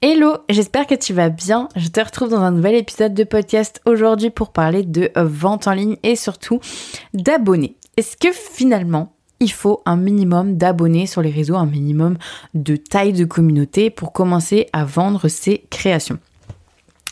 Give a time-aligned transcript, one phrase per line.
[0.00, 1.68] Hello, j'espère que tu vas bien.
[1.74, 5.72] Je te retrouve dans un nouvel épisode de podcast aujourd'hui pour parler de vente en
[5.72, 6.60] ligne et surtout
[7.14, 7.74] d'abonnés.
[7.96, 12.16] Est-ce que finalement il faut un minimum d'abonnés sur les réseaux, un minimum
[12.54, 16.20] de taille de communauté pour commencer à vendre ses créations?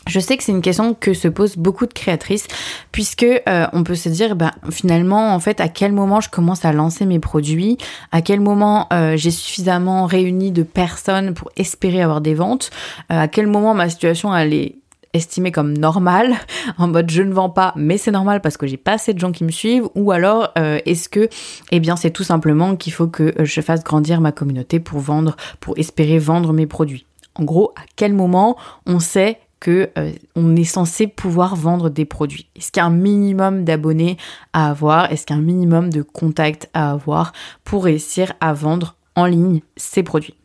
[0.07, 2.47] Je sais que c'est une question que se posent beaucoup de créatrices,
[2.91, 6.65] puisque euh, on peut se dire, ben, finalement, en fait, à quel moment je commence
[6.65, 7.77] à lancer mes produits,
[8.11, 12.69] à quel moment euh, j'ai suffisamment réuni de personnes pour espérer avoir des ventes,
[13.11, 14.75] euh, à quel moment ma situation elle est
[15.13, 16.35] estimée comme normale,
[16.77, 19.19] en mode je ne vends pas, mais c'est normal parce que j'ai pas assez de
[19.19, 21.29] gens qui me suivent, ou alors est-ce que,
[21.71, 25.35] eh bien, c'est tout simplement qu'il faut que je fasse grandir ma communauté pour vendre,
[25.59, 27.05] pour espérer vendre mes produits?
[27.35, 32.05] En gros, à quel moment on sait que euh, on est censé pouvoir vendre des
[32.05, 34.17] produits Est-ce qu'il y a un minimum d'abonnés
[34.53, 38.53] à avoir Est-ce qu'il y a un minimum de contacts à avoir pour réussir à
[38.53, 40.35] vendre en ligne ces produits?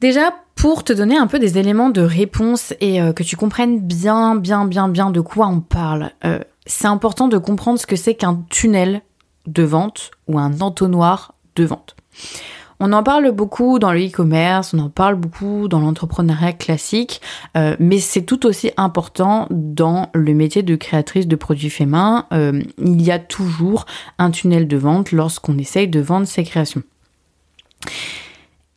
[0.00, 3.80] Déjà, pour te donner un peu des éléments de réponse et euh, que tu comprennes
[3.80, 7.96] bien, bien, bien, bien de quoi on parle, euh, c'est important de comprendre ce que
[7.96, 9.02] c'est qu'un tunnel
[9.46, 11.96] de vente ou un entonnoir de vente.
[12.82, 17.20] On en parle beaucoup dans le e-commerce, on en parle beaucoup dans l'entrepreneuriat classique,
[17.54, 22.26] euh, mais c'est tout aussi important dans le métier de créatrice de produits faits main.
[22.32, 23.84] Euh, il y a toujours
[24.18, 26.82] un tunnel de vente lorsqu'on essaye de vendre ses créations.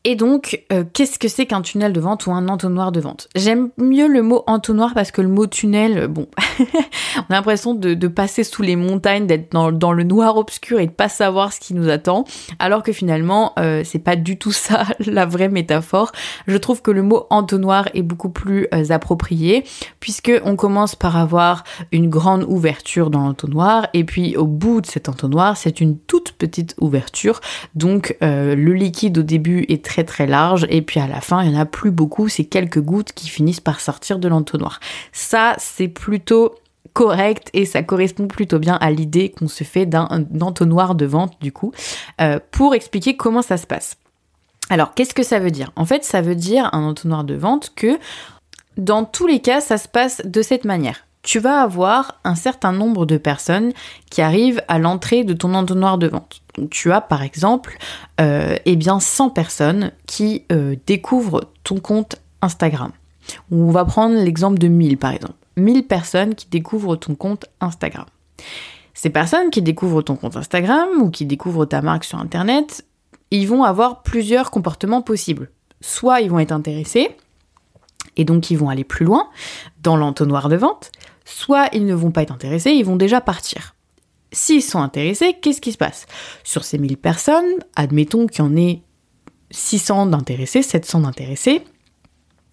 [0.06, 3.30] Et donc, euh, qu'est-ce que c'est qu'un tunnel de vente ou un entonnoir de vente?
[3.38, 6.28] J'aime mieux le mot entonnoir parce que le mot tunnel, euh, bon,
[6.60, 10.92] on a l'impression de, passer sous les montagnes, d'être dans, le noir obscur et de
[10.92, 12.26] pas savoir ce qui nous attend,
[12.60, 16.12] alors que finalement, euh, c'est pas du tout ça la vraie métaphore.
[16.48, 19.64] Je trouve que le mot entonnoir est beaucoup plus approprié,
[20.02, 24.86] puisque on commence par avoir une grande ouverture dans l'entonnoir, et puis au bout de
[24.86, 27.40] cet entonnoir, c'est une toute petite ouverture,
[27.74, 31.52] donc le liquide au début est très très large et puis à la fin il
[31.52, 34.80] y en a plus beaucoup, c'est quelques gouttes qui finissent par sortir de l'entonnoir.
[35.12, 36.56] Ça c'est plutôt
[36.94, 40.08] correct et ça correspond plutôt bien à l'idée qu'on se fait d'un
[40.42, 41.72] entonnoir de vente du coup
[42.20, 43.98] euh, pour expliquer comment ça se passe.
[44.72, 45.72] Alors qu'est-ce que ça veut dire?
[45.76, 48.00] En fait ça veut dire un entonnoir de vente que
[48.78, 52.74] dans tous les cas ça se passe de cette manière tu vas avoir un certain
[52.74, 53.72] nombre de personnes
[54.12, 56.42] qui arrivent à l'entrée de ton entonnoir de vente.
[56.70, 57.78] tu as par exemple
[58.22, 62.92] euh, eh bien 100 personnes qui euh, découvrent ton compte Instagram.
[63.52, 65.36] On va prendre l'exemple de 1000 par exemple.
[65.56, 68.06] 1000 personnes qui découvrent ton compte Instagram.
[68.94, 72.86] Ces personnes qui découvrent ton compte Instagram ou qui découvrent ta marque sur Internet,
[73.32, 75.50] ils vont avoir plusieurs comportements possibles.
[75.82, 77.16] Soit ils vont être intéressés,
[78.16, 79.30] et donc ils vont aller plus loin
[79.82, 80.92] dans l'entonnoir de vente,
[81.26, 83.76] soit ils ne vont pas être intéressés, ils vont déjà partir.
[84.32, 86.06] S'ils sont intéressés, qu'est-ce qui se passe?
[86.44, 88.82] Sur ces 1000 personnes, admettons qu'il y en ait
[89.52, 91.62] 600 d'intéressés, 700 d'intéressés,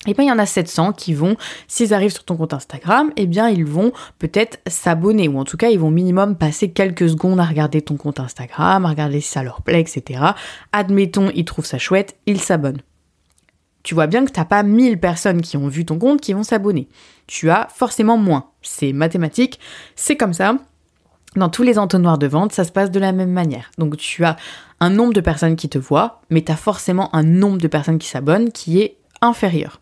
[0.07, 1.37] et eh bien il y en a 700 qui vont,
[1.69, 5.45] s'ils arrivent sur ton compte Instagram, et eh bien ils vont peut-être s'abonner, ou en
[5.45, 9.21] tout cas ils vont minimum passer quelques secondes à regarder ton compte Instagram, à regarder
[9.21, 10.21] si ça leur plaît, etc.
[10.73, 12.81] Admettons, ils trouvent ça chouette, ils s'abonnent
[13.83, 16.43] tu vois bien que t'as pas 1000 personnes qui ont vu ton compte qui vont
[16.43, 16.89] s'abonner.
[17.27, 18.50] Tu as forcément moins.
[18.63, 19.59] C'est mathématique,
[19.97, 20.57] c'est comme ça.
[21.37, 23.71] Dans tous les entonnoirs de vente, ça se passe de la même manière.
[23.79, 24.37] Donc tu as
[24.81, 27.99] un nombre de personnes qui te voient, mais tu as forcément un nombre de personnes
[27.99, 29.81] qui s'abonnent qui est inférieur.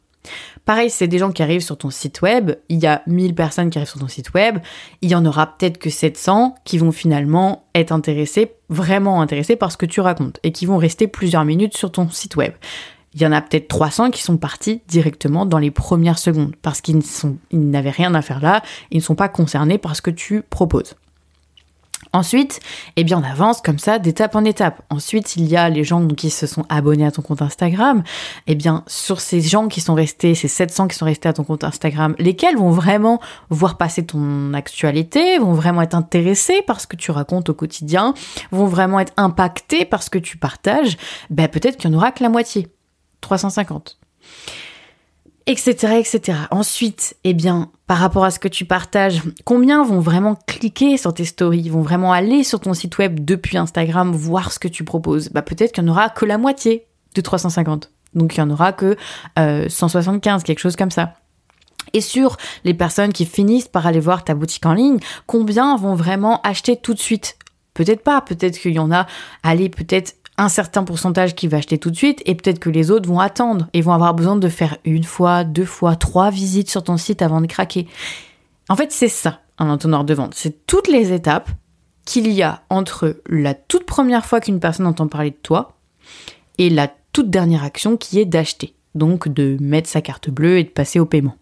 [0.67, 3.71] Pareil, c'est des gens qui arrivent sur ton site web, il y a 1000 personnes
[3.71, 4.59] qui arrivent sur ton site web,
[5.01, 9.73] il y en aura peut-être que 700 qui vont finalement être intéressés, vraiment intéressés par
[9.73, 12.53] ce que tu racontes, et qui vont rester plusieurs minutes sur ton site web
[13.19, 16.81] il y en a peut-être 300 qui sont partis directement dans les premières secondes parce
[16.81, 17.03] qu'ils
[17.53, 18.63] n'avaient rien à faire là,
[18.93, 20.95] ils ne sont pas concernés par ce que tu proposes.
[22.13, 22.61] Ensuite,
[22.97, 24.83] eh bien, on avance comme ça d'étape en étape.
[24.89, 28.03] Ensuite, il y a les gens qui se sont abonnés à ton compte Instagram.
[28.47, 31.45] Eh bien, sur ces gens qui sont restés, ces 700 qui sont restés à ton
[31.45, 36.87] compte Instagram, lesquels vont vraiment voir passer ton actualité, vont vraiment être intéressés par ce
[36.87, 38.15] que tu racontes au quotidien,
[38.53, 40.97] vont vraiment être impactés par ce que tu partages,
[41.29, 42.69] ben, peut-être qu'il n'y en aura que la moitié.
[43.21, 43.99] 350
[45.49, 46.39] etc., etc.
[46.51, 51.15] Ensuite, eh bien, par rapport à ce que tu partages, combien vont vraiment cliquer sur
[51.15, 54.85] tes stories, vont vraiment aller sur ton site web depuis Instagram, voir ce que tu
[54.85, 55.31] proposes?
[55.31, 57.91] Bah peut-être qu'il n'y en aura que la moitié de 350.
[58.15, 58.97] Donc il n'y en aura que
[59.37, 61.15] 175, euh, quelque chose comme ça.
[61.95, 65.95] Et sur les personnes qui finissent par aller voir ta boutique en ligne, combien vont
[65.95, 67.39] vraiment acheter tout de suite?
[67.73, 69.07] Peut-être pas, peut-être qu'il y en a,
[69.43, 72.91] allez, peut-être un certain pourcentage qui va acheter tout de suite et peut-être que les
[72.91, 76.71] autres vont attendre et vont avoir besoin de faire une fois, deux fois, trois visites
[76.71, 77.87] sur ton site avant de craquer.
[78.69, 80.35] En fait, c'est ça, un entonnoir de vente.
[80.35, 81.51] C'est toutes les étapes
[82.07, 85.77] qu'il y a entre la toute première fois qu'une personne entend parler de toi
[86.57, 88.75] et la toute dernière action qui est d'acheter.
[88.95, 91.37] donc de mettre sa carte bleue et de passer au paiement.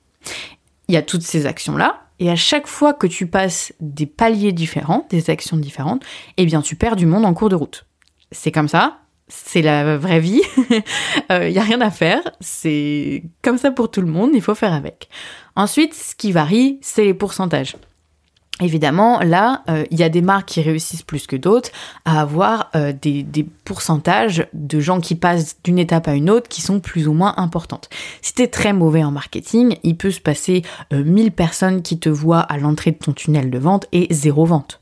[0.88, 4.52] Il y a toutes ces actions-là, et à chaque fois que tu passes des paliers
[4.52, 6.02] différents, des actions différentes,
[6.36, 7.86] eh bien tu perds du monde en cours de route.
[8.36, 8.98] C'est comme ça,
[9.28, 10.82] c'est la vraie vie, il
[11.32, 14.54] euh, n'y a rien à faire, c'est comme ça pour tout le monde, il faut
[14.54, 15.08] faire avec.
[15.56, 17.76] Ensuite, ce qui varie, c'est les pourcentages.
[18.60, 21.70] Évidemment, là, il euh, y a des marques qui réussissent plus que d'autres
[22.04, 26.60] à avoir euh, des, pourcentages de gens qui passent d'une étape à une autre qui
[26.60, 27.88] sont plus ou moins importantes.
[28.22, 30.62] Si t'es très mauvais en marketing, il peut se passer
[30.92, 34.80] 1000 personnes qui te voient à l'entrée de ton tunnel de vente et zéro vente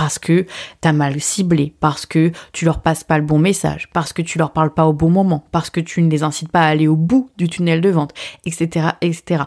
[0.00, 0.46] parce que
[0.80, 4.38] t'as mal ciblé, parce que tu leur passes pas le bon message, parce que tu
[4.38, 6.88] leur parles pas au bon moment, parce que tu ne les incites pas à aller
[6.88, 8.14] au bout du tunnel de vente,
[8.46, 9.42] etc., etc.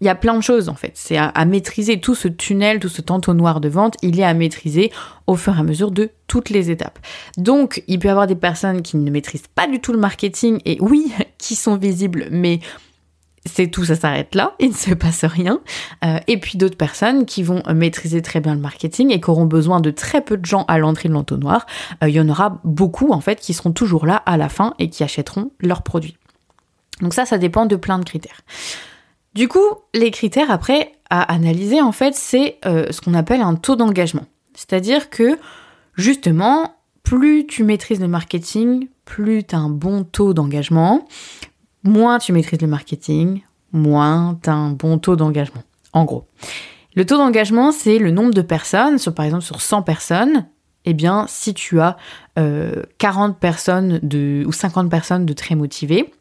[0.00, 0.92] Il y a plein de choses en fait.
[0.94, 3.96] C'est à, maîtriser tout ce tunnel, tout ce entonnoir de vente.
[4.00, 4.90] Il est à maîtriser
[5.26, 6.98] au fur et à mesure de toutes les étapes.
[7.36, 10.58] Donc, il peut y avoir des personnes qui ne maîtrisent pas du tout le marketing
[10.64, 12.60] et oui, qui sont visibles, mais
[13.46, 15.60] c'est tout, ça s'arrête là, il ne se passe rien.
[16.04, 19.46] Euh, et puis d'autres personnes qui vont maîtriser très bien le marketing et qui auront
[19.46, 21.66] besoin de très peu de gens à l'entrée de l'entonnoir.
[22.02, 24.74] Euh, il y en aura beaucoup en fait qui seront toujours là à la fin
[24.78, 26.16] et qui achèteront leurs produits.
[27.00, 28.40] Donc ça, ça dépend de plein de critères.
[29.34, 33.54] Du coup, les critères après à analyser en fait, c'est euh, ce qu'on appelle un
[33.54, 34.24] taux d'engagement.
[34.54, 35.38] C'est-à-dire que
[35.94, 41.06] justement, plus tu maîtrises le marketing, plus tu as un bon taux d'engagement,
[41.82, 43.42] moins tu maîtrises le marketing,
[43.72, 45.62] moins tu as un bon taux d'engagement.
[45.92, 46.26] En gros.
[46.94, 50.46] Le taux d'engagement, c'est le nombre de personnes, sur, par exemple sur 100 personnes,
[50.84, 51.96] eh bien, si tu as
[52.36, 54.00] 40 euh, personnes
[54.46, 56.12] ou 50 personnes de très motivées,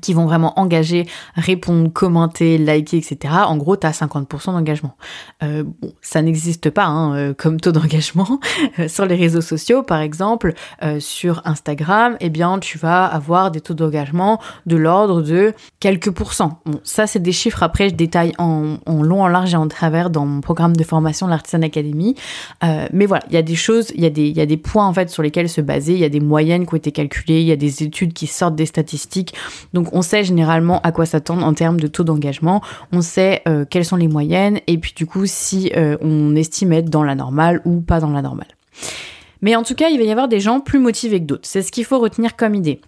[0.00, 3.34] qui vont vraiment engager, répondre, commenter, liker, etc.
[3.46, 4.96] En gros, tu as 50% d'engagement.
[5.42, 8.40] Euh, bon, ça n'existe pas hein, euh, comme taux d'engagement.
[8.78, 10.52] Euh, sur les réseaux sociaux, par exemple,
[10.98, 16.60] sur Instagram, eh bien, tu vas avoir des taux d'engagement de l'ordre de quelques pourcents.
[16.66, 20.10] Bon, ça, c'est des chiffres, après, je détaille en, long, en large et en travers
[20.10, 22.16] dans mon programme de formation, l'Artisan Academy.
[22.92, 25.10] mais voilà, il y a des choses, il y, y a des points, en fait,
[25.10, 27.52] sur lesquels se baser, il y a des moyennes qui ont été calculées, il y
[27.52, 29.34] a des études qui sortent des statistiques.
[29.76, 32.62] Donc on sait généralement à quoi s'attendre en termes de taux d'engagement,
[32.92, 36.72] on sait euh, quelles sont les moyennes et puis du coup si euh, on estime
[36.72, 38.48] être dans la normale ou pas dans la normale.
[39.42, 41.46] Mais en tout cas, il va y avoir des gens plus motivés que d'autres.
[41.46, 42.80] C'est ce qu'il faut retenir comme idée.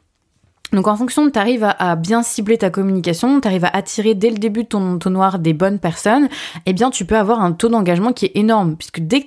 [0.73, 4.15] Donc en fonction de tu arrives à, bien cibler ta communication, tu arrives à attirer
[4.15, 6.31] dès le début de ton entonnoir des bonnes personnes,
[6.65, 9.27] eh bien tu peux avoir un taux d'engagement qui est énorme puisque dès que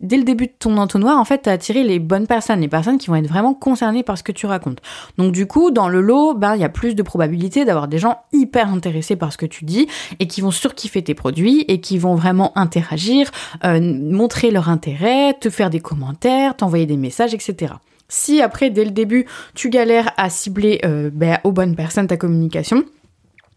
[0.00, 2.68] dès le début de ton entonnoir, en fait, tu as attiré les bonnes personnes, les
[2.68, 4.80] personnes qui vont être vraiment concernées par ce que tu racontes.
[5.16, 7.98] Donc du coup, dans le lot, ben, il y a plus de probabilité d'avoir des
[7.98, 9.88] gens hyper intéressés par ce que tu dis
[10.20, 13.30] et qui vont surkiffer tes produits et qui vont vraiment interagir,
[13.64, 17.74] euh, montrer leur intérêt, te faire des commentaires, t'envoyer des messages, etc.
[18.08, 22.16] Si après, dès le début, tu galères à cibler euh, ben, aux bonnes personnes ta
[22.16, 22.84] communication,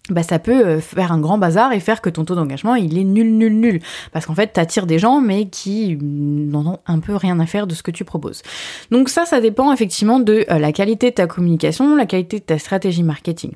[0.09, 2.97] bah ça peut euh, faire un grand bazar et faire que ton taux d'engagement il
[2.97, 3.79] est nul nul nul
[4.11, 7.67] parce qu'en fait t'attires des gens mais qui n'en ont un peu rien à faire
[7.67, 8.41] de ce que tu proposes.
[8.89, 12.43] Donc ça ça dépend effectivement de euh, la qualité de ta communication, la qualité de
[12.43, 13.51] ta stratégie marketing.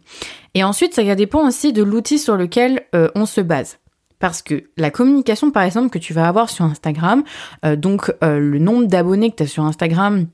[0.53, 3.80] Et ensuite ça dépend aussi de l'outil sur lequel euh, on se base.
[4.19, 7.24] Parce que la communication, par exemple, que tu vas avoir sur Instagram,
[7.75, 10.27] donc le nombre d'abonnés que tu as sur Instagram,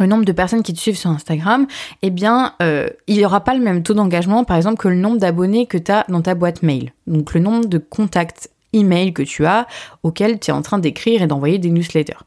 [0.00, 1.66] le nombre de personnes qui te suivent sur Instagram,
[2.02, 4.96] eh bien, euh, il n'y aura pas le même taux d'engagement, par exemple, que le
[4.96, 6.92] nombre d'abonnés que tu as dans ta boîte mail.
[7.06, 9.66] Donc, le nombre de contacts email que tu as
[10.02, 12.18] auxquels tu es en train d'écrire et d'envoyer des newsletters.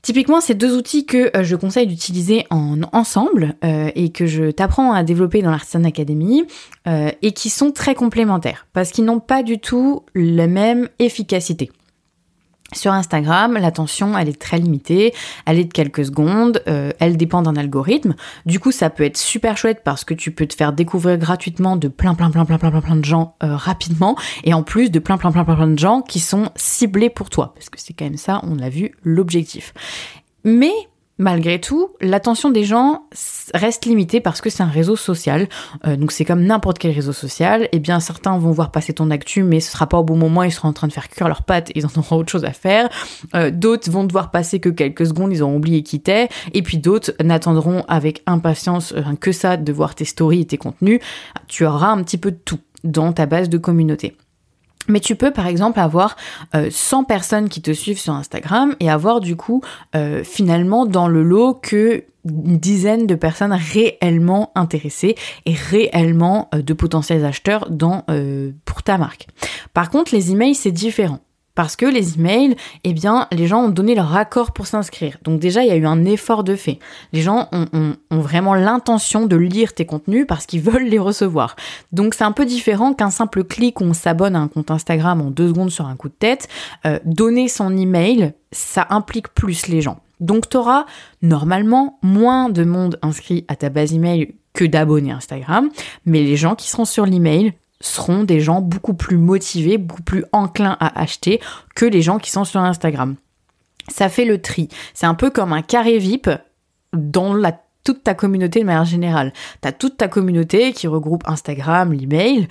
[0.00, 4.50] Typiquement, c'est deux outils que euh, je conseille d'utiliser en ensemble euh, et que je
[4.50, 6.44] t'apprends à développer dans l'Artisan Academy
[7.20, 11.70] et qui sont très complémentaires parce qu'ils n'ont pas du tout la même efficacité.
[12.74, 15.14] Sur Instagram, l'attention, elle est très limitée,
[15.46, 18.14] elle est de quelques secondes, euh, elle dépend d'un algorithme.
[18.44, 21.76] Du coup, ça peut être super chouette parce que tu peux te faire découvrir gratuitement
[21.76, 24.90] de plein, plein, plein, plein, plein, plein, plein de gens euh, rapidement, et en plus
[24.90, 27.80] de plein, plein, plein, plein, plein de gens qui sont ciblés pour toi, parce que
[27.80, 29.72] c'est quand même ça, on l'a vu, l'objectif.
[30.44, 30.72] Mais
[31.20, 33.02] Malgré tout, l'attention des gens
[33.52, 35.48] reste limitée parce que c'est un réseau social.
[35.84, 37.68] Euh, donc c'est comme n'importe quel réseau social.
[37.72, 40.44] Eh bien, certains vont voir passer ton actu, mais ce sera pas au bon moment.
[40.44, 41.72] Ils seront en train de faire cuire leurs pattes.
[41.74, 42.88] Ils en auront autre chose à faire.
[43.34, 45.32] Euh, d'autres vont devoir passer que quelques secondes.
[45.32, 46.28] Ils auront oublié qui t'es.
[46.54, 50.56] Et puis d'autres n'attendront avec impatience euh, que ça de voir tes stories et tes
[50.56, 51.00] contenus.
[51.48, 54.16] Tu auras un petit peu de tout dans ta base de communauté.
[54.88, 56.16] Mais tu peux par exemple avoir
[56.52, 59.62] 100 euh, personnes qui te suivent sur Instagram et avoir du coup
[59.94, 65.14] euh, finalement dans le lot que une dizaine de personnes réellement intéressées
[65.46, 68.04] et réellement euh, de potentiels acheteurs dans,
[68.64, 69.28] pour ta marque.
[69.72, 71.20] Par contre, les emails, c'est différent.
[71.58, 75.18] Parce que les emails, eh bien, les gens ont donné leur accord pour s'inscrire.
[75.24, 76.78] Donc déjà, il y a eu un effort de fait.
[77.12, 81.56] Les gens ont, vraiment l'intention de lire tes contenus parce qu'ils veulent les recevoir.
[81.90, 85.20] Donc c'est un peu différent qu'un simple clic où on s'abonne à un compte Instagram
[85.20, 86.46] en deux secondes sur un coup de tête.
[86.86, 89.98] Euh, donner son email, ça implique plus les gens.
[90.20, 90.86] Donc tu auras
[91.22, 95.70] normalement moins de monde inscrit à ta base email que d'abonnés Instagram,
[96.06, 100.24] mais les gens qui seront sur l'email seront des gens beaucoup plus motivés, beaucoup plus
[100.32, 101.40] enclins à acheter
[101.74, 103.16] que les gens qui sont sur Instagram.
[103.88, 104.68] Ça fait le tri.
[104.94, 106.30] C'est un peu comme un carré VIP
[106.92, 107.34] dans
[107.84, 109.32] toute ta communauté de manière générale.
[109.62, 112.48] Tu as toute ta communauté qui regroupe Instagram, l'email,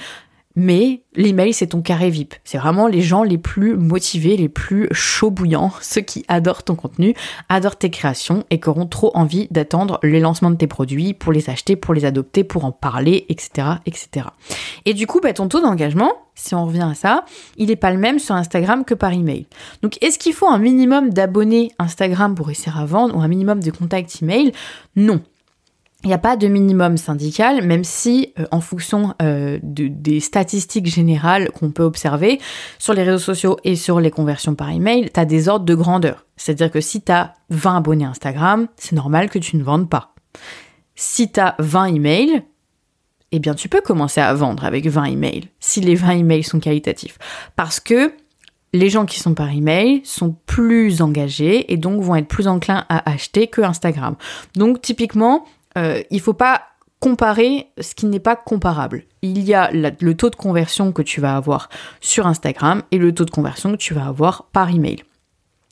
[0.60, 2.34] mais l'email, c'est ton carré VIP.
[2.44, 6.74] C'est vraiment les gens les plus motivés, les plus chauds bouillants, ceux qui adorent ton
[6.74, 7.14] contenu,
[7.48, 11.32] adorent tes créations et qui auront trop envie d'attendre les lancements de tes produits pour
[11.32, 13.68] les acheter, pour les adopter, pour en parler, etc.
[13.86, 14.30] etc.
[14.86, 17.26] Et du coup, bah, ton taux d'engagement, si on revient à ça,
[17.58, 19.46] il n'est pas le même sur Instagram que par email.
[19.84, 23.62] Donc, est-ce qu'il faut un minimum d'abonnés Instagram pour réussir à vendre ou un minimum
[23.62, 24.54] de contacts email?
[24.96, 25.22] Non.
[26.04, 30.86] Il n'y a pas de minimum syndical, même si, euh, en fonction euh, des statistiques
[30.86, 32.40] générales qu'on peut observer
[32.78, 35.74] sur les réseaux sociaux et sur les conversions par email, tu as des ordres de
[35.74, 36.26] grandeur.
[36.36, 40.14] C'est-à-dire que si tu as 20 abonnés Instagram, c'est normal que tu ne vendes pas.
[40.96, 42.44] Si tu as 20 emails,
[43.32, 46.60] eh bien, tu peux commencer à vendre avec 20 emails, si les 20 emails sont
[46.60, 47.18] qualitatifs.
[47.56, 48.14] Parce que
[48.74, 52.86] les gens qui sont par email sont plus engagés et donc vont être plus enclins
[52.90, 54.16] à acheter que Instagram.
[54.56, 55.46] Donc, typiquement,
[55.78, 56.64] euh, il faut pas
[57.00, 59.04] comparer ce qui n'est pas comparable.
[59.22, 61.70] Il y a le taux de conversion que tu vas avoir
[62.02, 65.04] sur Instagram et le taux de conversion que tu vas avoir par email.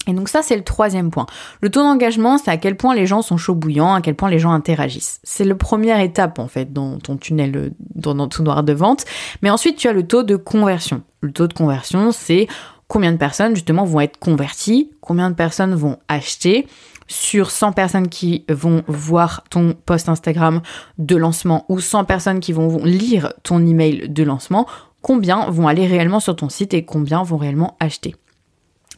[0.08, 1.26] Et donc ça, c'est le troisième point.
[1.62, 4.30] Le taux d'engagement, c'est à quel point les gens sont chauds bouillants, à quel point
[4.30, 5.20] les gens interagissent.
[5.24, 9.06] C'est la première étape, en fait, dans ton tunnel, dans ton noir de vente.
[9.42, 11.02] Mais ensuite, tu as le taux de conversion.
[11.22, 12.48] Le taux de conversion, c'est
[12.88, 16.68] combien de personnes, justement, vont être converties, combien de personnes vont acheter,
[17.08, 20.62] sur 100 personnes qui vont voir ton post Instagram
[20.98, 24.68] de lancement ou 100 personnes qui vont, lire ton email de lancement,
[25.02, 28.16] combien vont aller réellement sur ton site et combien vont réellement acheter.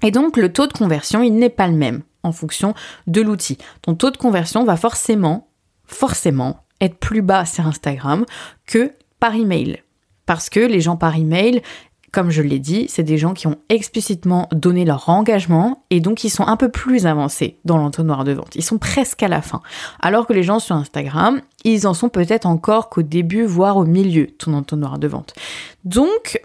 [0.04, 2.74] Et donc le taux de conversion, il n'est pas le même en fonction
[3.08, 3.58] de l'outil.
[3.82, 5.48] Ton taux de conversion va forcément,
[5.86, 8.26] forcément être plus bas sur Instagram
[8.66, 9.82] que par email.
[10.26, 11.62] Parce que les gens par email,
[12.18, 16.24] comme je l'ai dit, c'est des gens qui ont explicitement donné leur engagement et donc
[16.24, 18.56] ils sont un peu plus avancés dans l'entonnoir de vente.
[18.56, 19.62] Ils sont presque à la fin.
[20.00, 23.86] Alors que les gens sur Instagram, ils en sont peut-être encore qu'au début, voire au
[23.86, 25.36] milieu de ton entonnoir de vente.
[25.86, 26.42] Donc,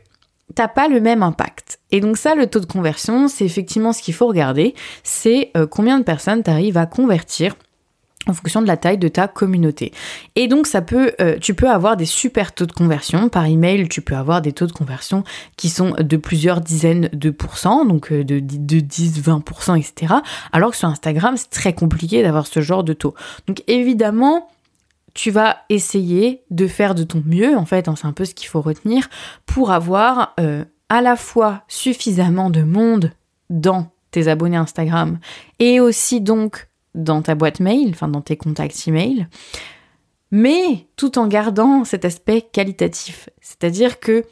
[0.55, 1.79] t'as pas le même impact.
[1.91, 4.75] Et donc ça, le taux de conversion, c'est effectivement ce qu'il faut regarder,
[5.05, 7.57] c'est euh, combien de personnes tu arrives à convertir
[8.27, 9.93] en fonction de la taille de ta communauté.
[10.37, 13.89] Et donc ça peut, euh, tu peux avoir des super taux de conversion par email,
[13.89, 15.25] tu peux avoir des taux de conversion
[15.57, 20.15] qui sont de plusieurs dizaines de pourcents, donc euh, de, de 10, 20%, etc.
[20.53, 23.15] Alors que sur Instagram, c'est très compliqué d'avoir ce genre de taux.
[23.47, 24.49] Donc évidemment,
[25.15, 28.35] tu vas essayer de faire de ton mieux, en fait, hein, c'est un peu ce
[28.35, 29.09] qu'il faut retenir,
[29.47, 33.13] pour avoir euh, à la fois suffisamment de monde
[33.51, 35.19] dans tes abonnés Instagram
[35.59, 39.27] et aussi donc dans ta boîte mail, enfin dans tes contacts email,
[40.31, 43.29] mais tout en gardant cet aspect qualitatif.
[43.41, 44.25] C'est-à-dire que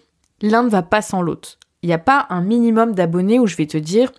[0.42, 1.58] l'un ne va pas sans l'autre.
[1.82, 4.12] Il n'y a pas un minimum d'abonnés où je vais te dire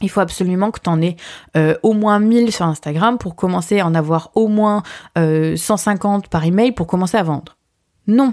[0.00, 1.16] il faut absolument que tu en aies
[1.56, 4.82] euh, au moins 1000 sur Instagram pour commencer à en avoir au moins
[5.16, 7.56] 150 euh, par email pour commencer à vendre.
[8.06, 8.32] Non.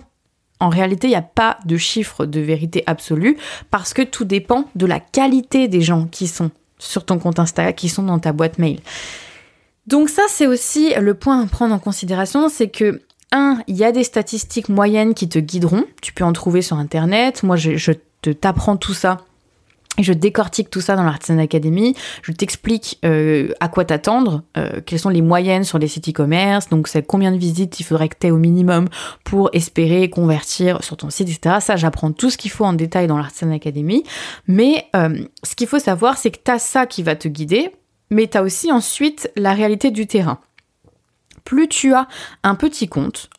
[0.59, 3.37] En réalité, il n'y a pas de chiffre de vérité absolue
[3.71, 7.73] parce que tout dépend de la qualité des gens qui sont sur ton compte Instagram,
[7.73, 8.79] qui sont dans ta boîte mail.
[9.87, 13.01] Donc ça, c'est aussi le point à prendre en considération, c'est que
[13.31, 15.85] un, il y a des statistiques moyennes qui te guideront.
[16.01, 17.43] Tu peux en trouver sur Internet.
[17.43, 19.17] Moi, je, te t'apprends tout ça.
[19.97, 21.95] Et je décortique tout ça dans l'Artisan Academy.
[22.21, 26.67] Je t'explique euh, à quoi t'attendre, euh, quelles sont les moyennes sur les sites e-commerce,
[26.67, 28.89] donc c'est combien de visites il faudrait que tu aies au minimum
[29.23, 31.57] pour espérer convertir sur ton site, etc.
[31.61, 34.03] Ça, j'apprends tout ce qu'il faut en détail dans l'Artisan Academy.
[34.47, 37.71] Mais euh, ce qu'il faut savoir, c'est que tu as ça qui va te guider
[38.09, 40.39] mais tu as aussi ensuite la réalité du terrain.
[41.43, 42.07] Plus tu as
[42.43, 43.29] un petit compte,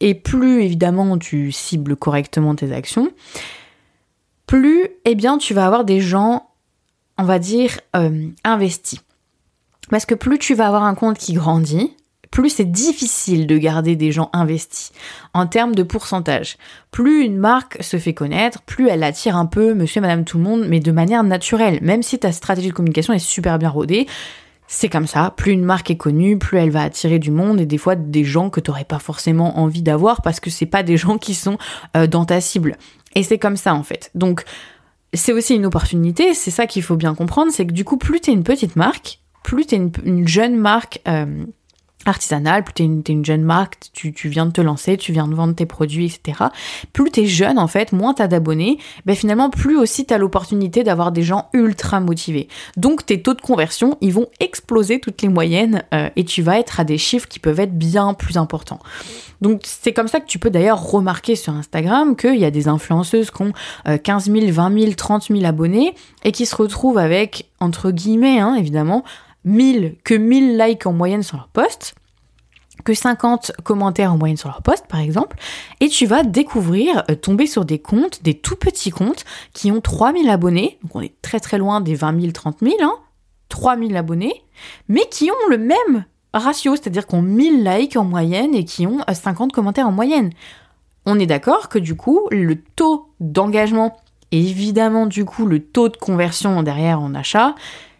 [0.00, 3.10] et plus évidemment tu cibles correctement tes actions,
[4.46, 6.50] plus eh bien tu vas avoir des gens,
[7.18, 9.00] on va dire, euh, investis.
[9.90, 11.96] Parce que plus tu vas avoir un compte qui grandit,
[12.36, 14.92] plus c'est difficile de garder des gens investis
[15.32, 16.58] en termes de pourcentage.
[16.90, 20.44] Plus une marque se fait connaître, plus elle attire un peu monsieur madame tout le
[20.44, 21.78] monde, mais de manière naturelle.
[21.80, 24.06] Même si ta stratégie de communication est super bien rodée,
[24.66, 25.32] c'est comme ça.
[25.34, 28.24] Plus une marque est connue, plus elle va attirer du monde et des fois des
[28.24, 31.32] gens que tu n'aurais pas forcément envie d'avoir parce que c'est pas des gens qui
[31.32, 31.56] sont
[31.96, 32.76] euh, dans ta cible.
[33.14, 34.10] Et c'est comme ça en fait.
[34.14, 34.44] Donc,
[35.14, 38.20] c'est aussi une opportunité, c'est ça qu'il faut bien comprendre, c'est que du coup, plus
[38.20, 41.46] tu es une petite marque, plus tu es une, jeune marque euh,
[42.08, 45.34] artisanale, plus tu es, une jeune marque, tu, viens de te lancer, tu viens de
[45.34, 46.44] vendre tes produits, etc.
[46.92, 50.14] Plus tu es jeune, en fait, moins tu as d'abonnés, ben finalement, plus aussi tu
[50.14, 52.48] as l'opportunité d'avoir des gens ultra motivés.
[52.76, 56.58] Donc tes taux de conversion, ils vont exploser toutes les moyennes euh, et tu vas
[56.58, 58.80] être à des chiffres qui peuvent être bien plus importants.
[59.40, 62.68] Donc c'est comme ça que tu peux d'ailleurs remarquer sur Instagram qu'il y a des
[62.68, 63.52] influenceuses qui ont
[63.84, 65.94] 15 000, 20 000, 30 000 abonnés
[66.24, 69.04] et qui se retrouvent avec, entre guillemets, hein, évidemment,
[69.46, 71.94] 1000, que 1000 likes en moyenne sur leur post,
[72.84, 75.38] que 50 commentaires en moyenne sur leur post, par exemple,
[75.80, 79.24] et tu vas découvrir, euh, tomber sur des comptes, des tout petits comptes,
[79.54, 82.74] qui ont 3000 abonnés, donc on est très très loin des 20 000, 30 000,
[82.82, 82.96] hein,
[83.48, 84.44] 3000 abonnés,
[84.88, 88.98] mais qui ont le même ratio, c'est-à-dire qu'on 1000 likes en moyenne et qui ont
[89.10, 90.30] 50 commentaires en moyenne.
[91.06, 93.96] On est d'accord que du coup, le taux d'engagement
[94.32, 97.54] et évidemment du coup le taux de conversion derrière en achat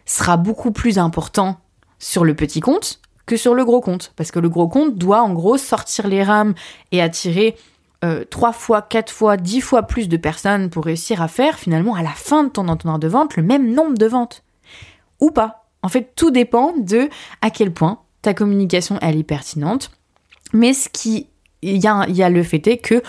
[0.07, 1.59] sera beaucoup plus important
[1.99, 4.13] sur le petit compte que sur le gros compte.
[4.15, 6.55] Parce que le gros compte doit en gros sortir les rames
[6.91, 7.55] et attirer
[8.03, 11.59] euh, trois 3 fois, 4 fois, 10 fois plus de personnes pour réussir à faire
[11.59, 14.43] finalement à la fin de ton entonnoir de vente le même nombre de ventes.
[15.19, 15.65] Ou pas.
[15.83, 17.09] En fait, tout dépend de
[17.41, 19.91] à quel point ta communication elle est pertinente.
[20.53, 21.27] Mais ce qui
[21.63, 23.01] il y a le fait est que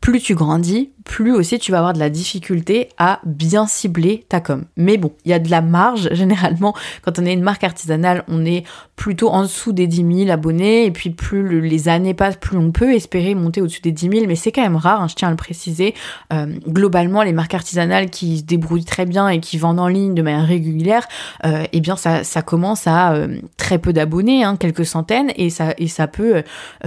[0.00, 4.40] plus tu grandis, plus aussi tu vas avoir de la difficulté à bien cibler ta
[4.40, 4.64] com.
[4.76, 6.74] Mais bon, il y a de la marge généralement.
[7.02, 8.64] Quand on est une marque artisanale, on est
[8.96, 10.86] plutôt en dessous des 10 000 abonnés.
[10.86, 14.26] Et puis plus les années passent, plus on peut espérer monter au-dessus des 10 000.
[14.26, 15.94] Mais c'est quand même rare, hein, je tiens à le préciser.
[16.32, 20.14] Euh, globalement, les marques artisanales qui se débrouillent très bien et qui vendent en ligne
[20.14, 21.06] de manière régulière,
[21.44, 25.74] euh, eh bien ça, commence à euh, très peu d'abonnés, hein, quelques centaines, et ça,
[25.78, 26.42] et ça peut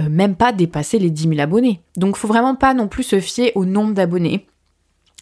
[0.08, 1.80] même pas dépasser les 10 000 abonnés.
[1.96, 4.05] Donc faut vraiment pas non plus se fier au nombre d'abonnés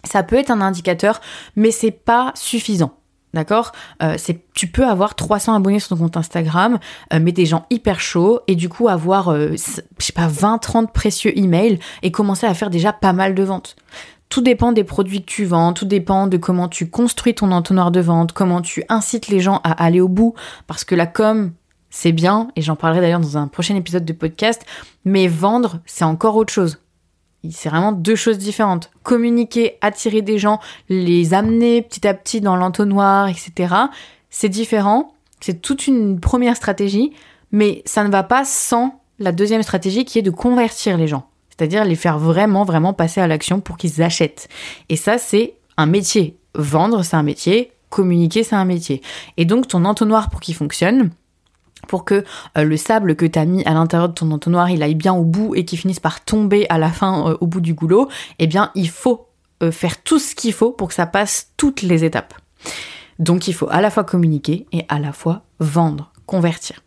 [0.04, 1.20] ça peut être un indicateur,
[1.56, 2.94] mais c'est pas suffisant.
[3.32, 3.72] D'accord?
[4.00, 4.16] Euh,
[4.54, 6.78] Tu peux avoir 300 abonnés sur ton compte Instagram,
[7.12, 10.92] euh, mais des gens hyper chauds, et du coup avoir, euh, je sais pas, 20-30
[10.92, 13.74] précieux emails et commencer à faire déjà pas mal de ventes.
[14.28, 17.90] Tout dépend des produits que tu vends, tout dépend de comment tu construis ton entonnoir
[17.90, 20.34] de vente, comment tu incites les gens à aller au bout,
[20.68, 21.52] parce que la com,
[21.90, 24.64] c'est bien, et j'en parlerai d'ailleurs dans un prochain épisode de podcast,
[25.04, 26.78] mais vendre, c'est encore autre chose
[27.50, 28.90] c'est vraiment deux choses différentes.
[29.02, 33.74] Communiquer, attirer des gens, les amener petit à petit dans l'entonnoir, etc.
[34.30, 35.14] C'est différent.
[35.40, 37.12] C'est toute une première stratégie,
[37.52, 41.28] mais ça ne va pas sans la deuxième stratégie qui est de convertir les gens.
[41.50, 44.48] C'est-à-dire les faire vraiment, vraiment passer à l'action pour qu'ils achètent.
[44.88, 46.36] Et ça, c'est un métier.
[46.54, 47.72] Vendre, c'est un métier.
[47.90, 49.02] Communiquer, c'est un métier.
[49.36, 51.10] Et donc, ton entonnoir, pour qu'il fonctionne,
[51.86, 52.24] pour que
[52.56, 55.14] euh, le sable que tu as mis à l'intérieur de ton entonnoir, il aille bien
[55.14, 58.08] au bout et qu'il finisse par tomber à la fin euh, au bout du goulot,
[58.38, 59.26] eh bien, il faut
[59.62, 62.34] euh, faire tout ce qu'il faut pour que ça passe toutes les étapes.
[63.18, 66.80] Donc, il faut à la fois communiquer et à la fois vendre, convertir.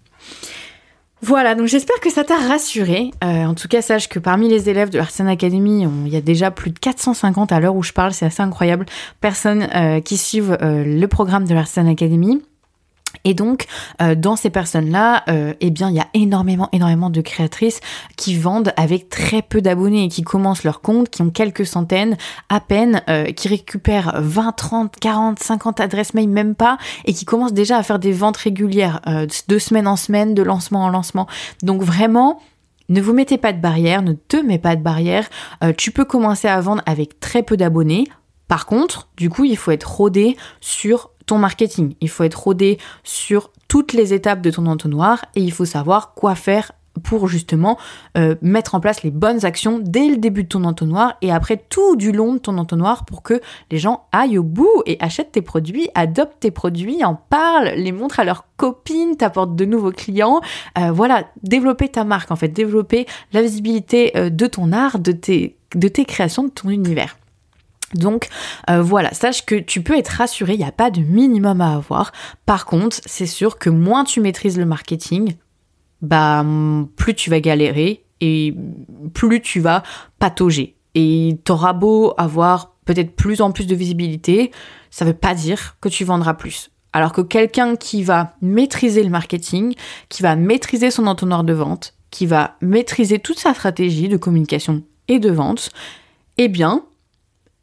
[1.22, 3.10] Voilà, donc j'espère que ça t'a rassuré.
[3.24, 6.52] en tout cas, sache que parmi les élèves de l'Artisan Academy, il y a déjà
[6.52, 8.86] plus de 450 à l'heure où je parle, c'est assez incroyable,
[9.20, 9.68] personnes
[10.04, 12.40] qui suivent le programme de l'Artisan Academy.
[13.28, 13.66] Et donc,
[14.02, 17.82] euh, dans ces personnes-là, euh, eh bien, il y a énormément, énormément de créatrices
[18.16, 22.16] qui vendent avec très peu d'abonnés et qui commencent leur compte, qui ont quelques centaines
[22.48, 27.26] à peine, euh, qui récupèrent 20, 30, 40, 50 adresses mail, même pas, et qui
[27.26, 29.02] commencent déjà à faire des ventes régulières,
[29.48, 31.28] de semaine en semaine, de lancement en lancement.
[31.63, 32.40] Donc vraiment,
[32.88, 35.28] ne vous mettez pas de barrière, ne te mets pas de barrière.
[35.76, 38.06] tu peux commencer à vendre avec très peu d'abonnés.
[38.48, 41.94] Par contre, du coup, il faut être rodé sur ton marketing.
[42.02, 46.16] Il faut être rodé sur toutes les étapes de ton entonnoir et il faut savoir
[46.16, 47.78] quoi faire pour justement
[48.18, 51.58] euh, mettre en place les bonnes actions dès le début de ton entonnoir et après
[51.58, 53.40] tout du long de ton entonnoir pour que
[53.72, 57.92] les gens aillent au bout et achètent tes produits, adoptent tes produits, en parlent, les
[57.92, 60.42] montrent à leurs copines, t'apportent de nouveaux clients.
[60.78, 65.12] Euh, voilà, développer ta marque en fait, développer la visibilité euh, de ton art, de
[65.12, 67.18] tes, de tes créations, de ton univers.
[67.93, 68.28] Donc
[68.69, 71.76] euh, voilà, sache que tu peux être rassuré, il n'y a pas de minimum à
[71.76, 72.12] avoir.
[72.45, 75.36] Par contre, c'est sûr que moins tu maîtrises le marketing,
[76.02, 76.45] bah
[76.95, 78.54] plus tu vas galérer et
[79.13, 79.84] plus tu vas
[80.19, 80.76] patauger.
[80.95, 84.52] Et t'auras beau avoir peut-être plus en plus de visibilité,
[84.89, 86.71] ça ne veut pas dire que tu vendras plus.
[86.93, 89.76] Alors que quelqu'un qui va maîtriser le marketing,
[90.10, 94.84] qui va maîtriser son entonnoir de vente, qui va maîtriser toute sa stratégie de communication
[95.08, 95.69] et de vente,
[96.38, 96.84] eh bien,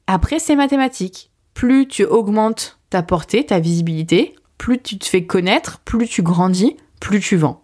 [0.06, 1.30] après, c'est mathématique.
[1.54, 6.76] Plus tu augmentes ta portée, ta visibilité, plus tu te fais connaître, plus tu grandis,
[7.00, 7.62] plus tu vends.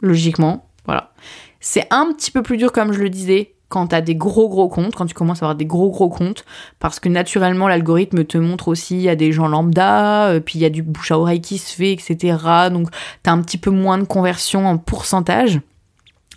[0.00, 1.12] Logiquement, voilà.
[1.60, 4.48] C'est un petit peu plus dur, comme je le disais, quand tu as des gros
[4.48, 6.44] gros comptes, quand tu commences à avoir des gros gros comptes,
[6.78, 10.58] parce que naturellement l'algorithme te montre aussi, il y a des gens lambda, euh, puis
[10.58, 12.36] il y a du bouche à oreille qui se fait, etc.
[12.70, 15.60] Donc tu as un petit peu moins de conversion en pourcentage.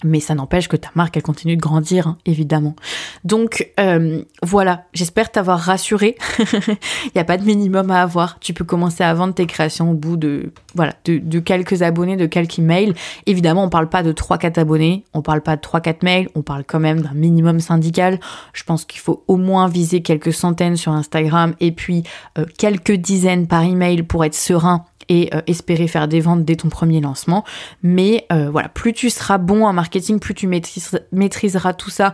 [0.06, 2.76] Mais ça n'empêche que ta marque, elle continue de grandir, hein, évidemment.
[3.24, 6.16] Donc euh, voilà, j'espère t'avoir rassuré.
[6.68, 8.40] Il n'y a pas de minimum à avoir.
[8.40, 12.28] Tu peux commencer à vendre tes créations au bout de voilà de, quelques abonnés, de
[12.28, 12.94] quelques emails.
[13.26, 16.64] Évidemment, on parle pas de 3-4 abonnés, on parle pas de 3-4 mails, on parle
[16.66, 18.20] quand même d'un minimum syndical.
[18.54, 22.04] Je pense qu'il faut au moins viser quelques centaines sur Instagram et puis
[22.38, 26.56] euh, quelques dizaines par email pour être serein et euh, espérer faire des ventes dès
[26.56, 27.44] ton premier lancement.
[27.84, 32.14] Mais euh, voilà, plus tu seras bon en marketing, plus tu maîtriseras tout ça,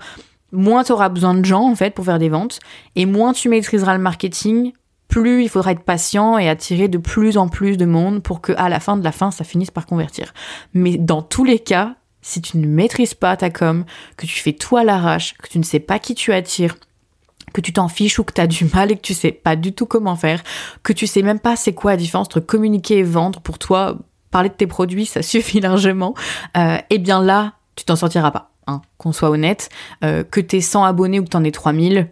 [0.51, 2.59] moins tu auras besoin de gens en fait pour faire des ventes.
[2.95, 4.73] Et moins tu maîtriseras le marketing,
[5.07, 8.53] plus il faudra être patient et attirer de plus en plus de monde pour que
[8.53, 10.33] à la fin de la fin ça finisse par convertir.
[10.73, 13.83] Mais dans tous les cas, si tu ne maîtrises pas ta com,
[14.15, 16.75] que tu fais tout à l'arrache, que tu ne sais pas qui tu attires,
[17.53, 19.55] que tu t'en fiches ou que tu as du mal et que tu sais pas
[19.55, 20.43] du tout comment faire,
[20.83, 23.97] que tu sais même pas c'est quoi la différence entre communiquer et vendre pour toi,
[24.31, 26.13] parler de tes produits, ça suffit largement,
[26.57, 29.69] euh, eh bien là, tu t'en sortiras pas, hein, qu'on soit honnête,
[30.03, 32.09] euh, que t'aies 100 abonnés ou que t'en aies 3000,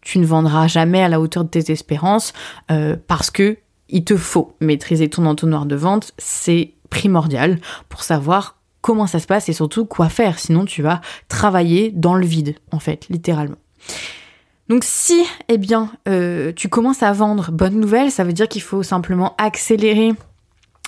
[0.00, 2.32] tu ne vendras jamais à la hauteur de tes espérances
[2.70, 3.58] euh, parce que
[3.90, 9.26] il te faut maîtriser ton entonnoir de vente, c'est primordial pour savoir comment ça se
[9.26, 13.56] passe et surtout quoi faire, sinon tu vas travailler dans le vide, en fait, littéralement.
[14.68, 18.62] Donc si, eh bien, euh, tu commences à vendre, bonne nouvelle, ça veut dire qu'il
[18.62, 20.12] faut simplement accélérer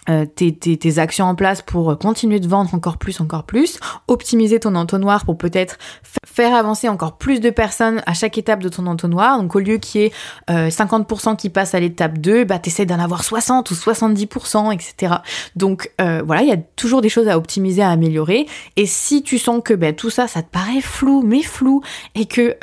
[0.08, 4.74] euh, tes, actions en place pour continuer de vendre encore plus, encore plus, optimiser ton
[4.74, 5.78] entonnoir pour peut-être
[6.26, 9.40] faire avancer encore plus de personnes à chaque étape de ton entonnoir.
[9.40, 10.12] Donc au lieu qu'il y ait
[10.48, 15.14] 50% euh, qui passent à l'étape 2, bah t'essaies d'en avoir 60 ou 70%, etc.
[15.56, 18.46] Donc voilà, il y a toujours des choses à optimiser, à améliorer.
[18.76, 21.82] Et si tu sens que bah, tout ça, ça te paraît flou, mais flou,
[22.14, 22.56] et que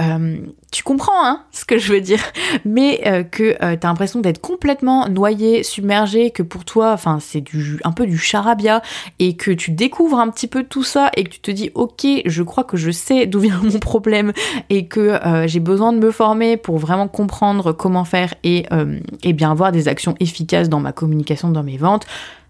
[0.72, 2.22] tu comprends hein, ce que je veux dire,
[2.66, 7.20] mais euh, que euh, tu as l'impression d'être complètement noyé, submergé, que pour toi, enfin
[7.22, 7.44] c'est
[7.86, 8.82] un peu du charabia,
[9.20, 12.06] et que tu découvres un petit peu tout ça et que tu te dis ok,
[12.26, 14.34] je crois que je sais d'où vient mon problème
[14.70, 18.66] et que euh, j'ai besoin de me former pour vraiment comprendre comment faire et,
[19.24, 22.06] et bien avoir des actions efficaces dans ma communication, dans mes ventes.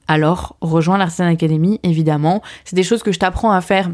[0.07, 2.41] Alors rejoins l'Artisan Academy évidemment.
[2.65, 3.89] C'est des choses que je t'apprends à faire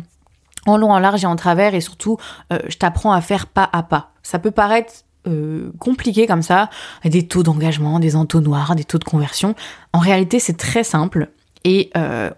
[0.66, 2.18] en long, en large et en travers, et surtout,
[2.52, 4.12] euh, je t'apprends à faire pas à pas.
[4.24, 4.94] Ça peut paraître
[5.28, 6.70] euh, compliqué comme ça,
[7.06, 9.56] des taux d'engagement, des entonnoirs, des taux de conversion.
[9.94, 11.30] En réalité, c'est très simple
[11.64, 12.30] et euh,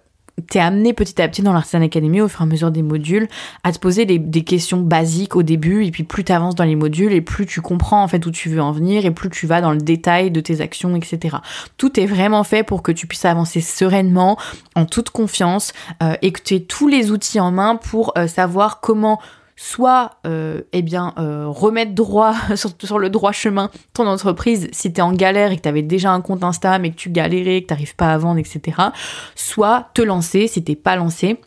[0.50, 3.28] t'es amené petit à petit dans l'Artisan Academy au fur et à mesure des modules
[3.64, 6.76] à te poser des, questions basiques au début et puis plus tu avances dans les
[6.76, 9.48] modules et plus tu comprends en fait où tu veux en venir et plus tu
[9.48, 11.38] vas dans le détail de tes actions etc.
[11.78, 14.38] Tout est vraiment fait pour que tu puisses avancer sereinement,
[14.76, 18.28] en toute confiance euh, et que tu aies tous les outils en main pour euh,
[18.28, 19.20] savoir comment
[19.56, 25.00] soit euh, eh bien euh, remettre droit sur, le droit chemin ton entreprise si tu
[25.00, 27.62] es en galère et que tu avais déjà un compte Insta mais que tu galérais,
[27.62, 28.78] que tu n'arrives pas à vendre, etc.
[29.36, 31.40] Soit te lancer si t'es pas lancé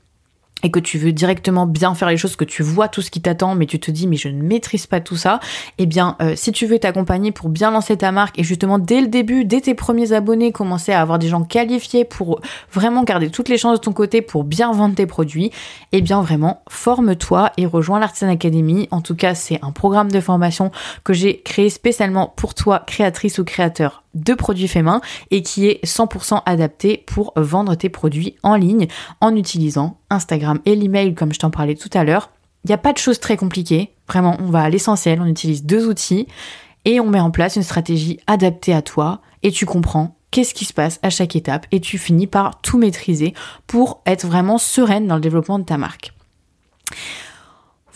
[0.63, 3.21] et que tu veux directement bien faire les choses, que tu vois tout ce qui
[3.21, 5.41] t'attend, mais tu te dis mais je ne maîtrise pas tout ça,
[5.79, 9.01] eh bien euh, si tu veux t'accompagner pour bien lancer ta marque et justement dès
[9.01, 12.41] le début, dès tes premiers abonnés, commencer à avoir des gens qualifiés pour
[12.73, 15.51] vraiment garder toutes les chances de ton côté pour bien vendre tes produits,
[15.93, 18.89] eh bien vraiment forme-toi et rejoins l'Artisan Academy.
[18.91, 20.71] En tout cas, c'est un programme de formation
[21.05, 25.67] que j'ai créé spécialement pour toi, créatrice ou créateur de produits faits main et qui
[25.67, 28.89] est 100% adapté pour vendre tes produits en ligne
[29.21, 32.31] en utilisant Instagram et l'email comme je t'en parlais tout à l'heure.
[32.65, 35.65] Il n'y a pas de choses très compliquées, vraiment on va à l'essentiel, on utilise
[35.65, 36.27] deux outils
[36.85, 40.65] et on met en place une stratégie adaptée à toi et tu comprends qu'est-ce qui
[40.65, 43.35] se passe à chaque étape et tu finis par tout maîtriser
[43.67, 46.13] pour être vraiment sereine dans le développement de ta marque.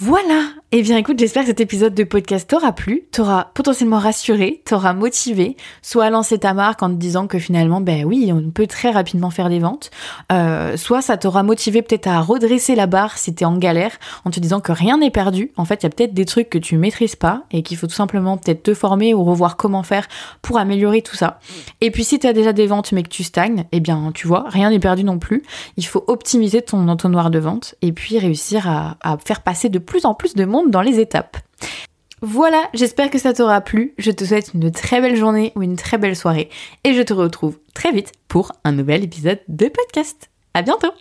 [0.05, 0.49] Voilà.
[0.75, 4.95] Eh bien écoute, j'espère que cet épisode de podcast t'aura plu, t'aura potentiellement rassuré, t'aura
[4.95, 8.67] motivé, soit à lancer ta marque en te disant que finalement, ben oui, on peut
[8.67, 9.91] très rapidement faire des ventes,
[10.33, 13.93] euh, soit ça t'aura motivé peut-être à redresser la barre si t'es en galère,
[14.25, 16.49] en te disant que rien n'est perdu, en fait il y a peut-être des trucs
[16.49, 19.83] que tu maîtrises pas et qu'il faut tout simplement peut-être te former ou revoir comment
[19.83, 20.09] faire
[20.41, 21.39] pour améliorer tout ça.
[21.83, 24.47] Et puis si t'as déjà des ventes mais que tu stagnes, eh bien tu vois,
[24.49, 25.43] rien n'est perdu non plus,
[25.77, 29.79] il faut optimiser ton entonnoir de vente et puis réussir à, à faire passer de
[30.05, 31.37] en plus de monde dans les étapes.
[32.25, 33.95] Voilà, j'espère que ça t'aura plu.
[33.99, 36.51] Je te souhaite une très belle journée ou une très belle soirée
[36.85, 40.31] et je te retrouve très vite pour un nouvel épisode de podcast.
[40.55, 40.93] À bientôt!